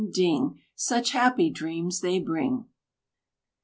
[0.09, 0.57] DING!
[0.73, 2.65] Such happy dreams they bring!"